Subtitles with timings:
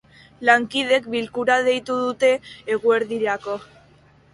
[0.47, 2.35] Lankideek bilkura deitu dute
[2.79, 3.65] eguerdirako.